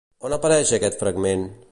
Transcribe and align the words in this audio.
On 0.29 0.33
apareix 0.37 0.71
aquest 0.77 0.97
fragment? 1.05 1.45